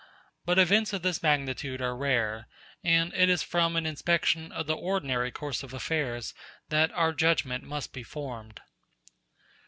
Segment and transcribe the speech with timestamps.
[0.45, 2.47] But events of this magnitude are rare,
[2.83, 6.33] and it is from an inspection of the ordinary course of affairs
[6.69, 8.61] that our judgment must be formed.